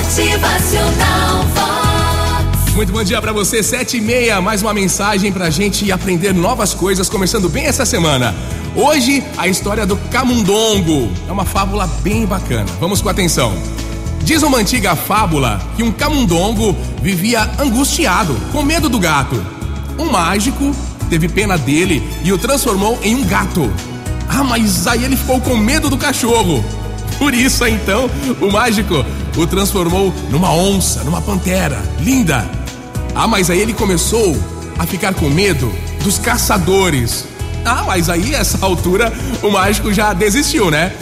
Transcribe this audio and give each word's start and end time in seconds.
Motivacional 0.00 1.44
Vox. 1.54 2.74
Muito 2.74 2.90
bom 2.90 3.04
dia 3.04 3.20
pra 3.20 3.34
você, 3.34 3.62
sete 3.62 3.98
e 3.98 4.00
meia, 4.00 4.40
mais 4.40 4.62
uma 4.62 4.72
mensagem 4.72 5.30
pra 5.30 5.50
gente 5.50 5.92
aprender 5.92 6.32
novas 6.32 6.72
coisas, 6.72 7.06
começando 7.06 7.50
bem 7.50 7.66
essa 7.66 7.84
semana. 7.84 8.34
Hoje, 8.74 9.22
a 9.36 9.46
história 9.46 9.84
do 9.84 9.98
camundongo. 10.10 11.12
É 11.28 11.32
uma 11.32 11.44
fábula 11.44 11.86
bem 12.02 12.24
bacana. 12.24 12.64
Vamos 12.80 13.02
com 13.02 13.10
atenção. 13.10 13.52
Diz 14.22 14.42
uma 14.42 14.56
antiga 14.56 14.96
fábula 14.96 15.60
que 15.76 15.82
um 15.82 15.92
camundongo 15.92 16.74
vivia 17.02 17.42
angustiado, 17.58 18.34
com 18.52 18.62
medo 18.62 18.88
do 18.88 18.98
gato. 18.98 19.44
Um 19.98 20.10
mágico 20.10 20.74
teve 21.10 21.28
pena 21.28 21.58
dele 21.58 22.02
e 22.24 22.32
o 22.32 22.38
transformou 22.38 22.98
em 23.02 23.16
um 23.16 23.24
gato. 23.26 23.70
Ah, 24.26 24.42
mas 24.42 24.86
aí 24.86 25.04
ele 25.04 25.16
ficou 25.16 25.38
com 25.42 25.58
medo 25.58 25.90
do 25.90 25.98
cachorro. 25.98 26.64
Por 27.18 27.34
isso, 27.34 27.66
então, 27.66 28.08
o 28.40 28.50
mágico 28.50 29.04
o 29.36 29.46
transformou 29.46 30.12
numa 30.30 30.52
onça, 30.52 31.04
numa 31.04 31.20
pantera. 31.20 31.80
Linda! 32.00 32.48
Ah, 33.14 33.26
mas 33.26 33.50
aí 33.50 33.60
ele 33.60 33.72
começou 33.72 34.36
a 34.78 34.86
ficar 34.86 35.14
com 35.14 35.28
medo 35.28 35.72
dos 36.02 36.18
caçadores. 36.18 37.26
Ah, 37.64 37.84
mas 37.86 38.08
aí, 38.08 38.34
essa 38.34 38.58
altura, 38.64 39.12
o 39.42 39.50
mágico 39.50 39.92
já 39.92 40.12
desistiu, 40.12 40.70
né? 40.70 40.92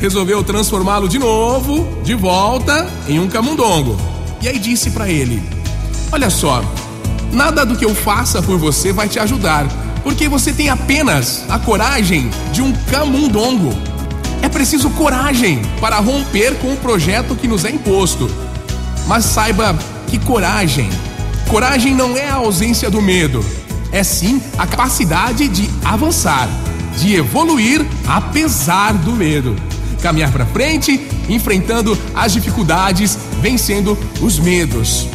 Resolveu 0.00 0.42
transformá-lo 0.42 1.08
de 1.08 1.18
novo, 1.18 2.02
de 2.02 2.14
volta, 2.14 2.86
em 3.08 3.18
um 3.18 3.28
camundongo. 3.28 3.96
E 4.40 4.48
aí 4.48 4.58
disse 4.58 4.90
para 4.90 5.08
ele: 5.08 5.42
Olha 6.12 6.30
só, 6.30 6.62
nada 7.32 7.64
do 7.64 7.76
que 7.76 7.84
eu 7.84 7.94
faça 7.94 8.42
por 8.42 8.58
você 8.58 8.92
vai 8.92 9.08
te 9.08 9.18
ajudar, 9.18 9.66
porque 10.02 10.28
você 10.28 10.52
tem 10.52 10.68
apenas 10.68 11.44
a 11.48 11.58
coragem 11.58 12.30
de 12.52 12.60
um 12.60 12.72
camundongo. 12.90 13.93
É 14.44 14.48
preciso 14.50 14.90
coragem 14.90 15.62
para 15.80 15.96
romper 15.96 16.56
com 16.56 16.74
o 16.74 16.76
projeto 16.76 17.34
que 17.34 17.48
nos 17.48 17.64
é 17.64 17.70
imposto. 17.70 18.30
Mas 19.06 19.24
saiba 19.24 19.74
que 20.06 20.18
coragem, 20.18 20.90
coragem 21.48 21.94
não 21.94 22.14
é 22.14 22.28
a 22.28 22.34
ausência 22.34 22.90
do 22.90 23.00
medo, 23.00 23.42
é 23.90 24.04
sim 24.04 24.42
a 24.58 24.66
capacidade 24.66 25.48
de 25.48 25.70
avançar, 25.82 26.46
de 26.98 27.14
evoluir 27.14 27.86
apesar 28.06 28.92
do 28.92 29.12
medo. 29.12 29.56
Caminhar 30.02 30.30
para 30.30 30.44
frente, 30.44 31.08
enfrentando 31.26 31.98
as 32.14 32.34
dificuldades, 32.34 33.16
vencendo 33.40 33.96
os 34.20 34.38
medos. 34.38 35.08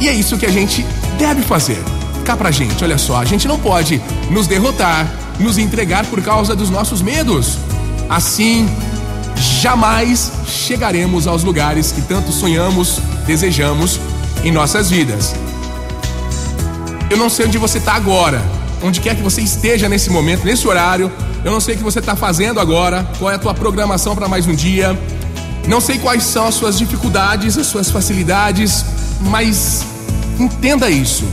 E 0.00 0.08
é 0.08 0.14
isso 0.14 0.38
que 0.38 0.46
a 0.46 0.52
gente 0.52 0.86
deve 1.18 1.42
fazer. 1.42 1.82
Cá 2.24 2.36
pra 2.36 2.52
gente, 2.52 2.84
olha 2.84 2.98
só, 2.98 3.16
a 3.16 3.24
gente 3.24 3.48
não 3.48 3.58
pode 3.58 4.00
nos 4.30 4.46
derrotar, 4.46 5.12
nos 5.40 5.58
entregar 5.58 6.06
por 6.06 6.22
causa 6.22 6.54
dos 6.54 6.70
nossos 6.70 7.02
medos. 7.02 7.58
Assim, 8.08 8.68
jamais 9.36 10.32
chegaremos 10.46 11.26
aos 11.26 11.42
lugares 11.42 11.92
que 11.92 12.02
tanto 12.02 12.32
sonhamos, 12.32 13.00
desejamos 13.26 13.98
em 14.44 14.52
nossas 14.52 14.90
vidas. 14.90 15.34
Eu 17.10 17.16
não 17.16 17.28
sei 17.28 17.46
onde 17.46 17.58
você 17.58 17.78
está 17.78 17.94
agora, 17.94 18.42
onde 18.82 19.00
quer 19.00 19.14
que 19.16 19.22
você 19.22 19.40
esteja 19.40 19.88
nesse 19.88 20.10
momento, 20.10 20.44
nesse 20.44 20.66
horário. 20.66 21.10
Eu 21.44 21.52
não 21.52 21.60
sei 21.60 21.74
o 21.74 21.78
que 21.78 21.84
você 21.84 21.98
está 21.98 22.16
fazendo 22.16 22.60
agora, 22.60 23.06
qual 23.18 23.30
é 23.30 23.34
a 23.34 23.38
tua 23.38 23.54
programação 23.54 24.14
para 24.14 24.28
mais 24.28 24.46
um 24.46 24.54
dia. 24.54 24.98
Não 25.66 25.80
sei 25.80 25.98
quais 25.98 26.24
são 26.24 26.46
as 26.46 26.54
suas 26.54 26.78
dificuldades, 26.78 27.56
as 27.56 27.66
suas 27.66 27.90
facilidades, 27.90 28.84
mas 29.20 29.84
entenda 30.38 30.90
isso. 30.90 31.24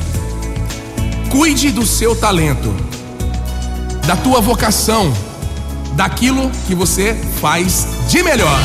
Cuide 1.29 1.71
do 1.71 1.85
seu 1.85 2.15
talento, 2.15 2.73
da 4.05 4.15
tua 4.15 4.39
vocação, 4.41 5.13
daquilo 6.01 6.49
que 6.65 6.73
você 6.73 7.15
faz 7.39 7.85
de 8.07 8.23
melhor. 8.23 8.59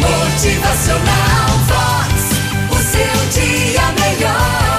Motivacional 0.00 1.48
Vox. 1.66 2.70
O 2.70 2.76
seu 2.76 3.42
dia 3.42 3.82
melhor. 3.98 4.78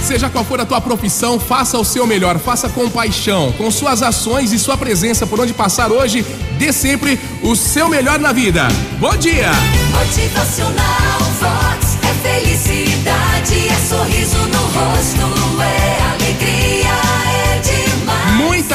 Seja 0.00 0.30
qual 0.30 0.44
for 0.44 0.60
a 0.60 0.64
tua 0.64 0.80
profissão, 0.80 1.40
faça 1.40 1.76
o 1.76 1.84
seu 1.84 2.06
melhor, 2.06 2.38
faça 2.38 2.68
com 2.68 2.88
paixão, 2.88 3.50
com 3.58 3.68
suas 3.68 4.00
ações 4.00 4.52
e 4.52 4.60
sua 4.60 4.76
presença 4.76 5.26
por 5.26 5.40
onde 5.40 5.52
passar 5.52 5.90
hoje, 5.90 6.24
dê 6.56 6.72
sempre 6.72 7.18
o 7.42 7.56
seu 7.56 7.88
melhor 7.88 8.20
na 8.20 8.32
vida. 8.32 8.68
Bom 9.00 9.16
dia! 9.16 9.50
Motivacional 9.90 11.20
Vox. 11.40 11.98
É 12.08 12.14
felicidade, 12.28 13.68
é 13.68 13.88
sorriso 13.88 14.38
no 14.38 14.58
rosto, 14.58 15.29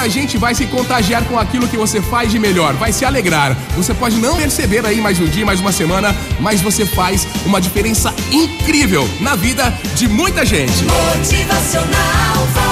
Gente 0.08 0.38
vai 0.38 0.56
se 0.56 0.66
contagiar 0.68 1.24
com 1.26 1.38
aquilo 1.38 1.68
que 1.68 1.76
você 1.76 2.02
faz 2.02 2.32
de 2.32 2.40
melhor, 2.40 2.74
vai 2.76 2.94
se 2.94 3.04
alegrar. 3.04 3.56
Você 3.76 3.94
pode 3.94 4.18
não 4.18 4.38
perceber 4.38 4.86
aí 4.86 5.02
mais 5.02 5.20
um 5.20 5.26
dia, 5.26 5.46
mais 5.46 5.60
uma 5.60 5.72
semana, 5.72 6.16
mas 6.40 6.62
você 6.62 6.86
faz 6.86 7.28
uma 7.46 7.60
diferença 7.60 8.14
incrível 8.32 9.08
na 9.20 9.36
vida 9.36 9.74
de 9.96 10.08
muita 10.08 10.46
gente. 10.46 10.86
Motivacional. 10.86 12.65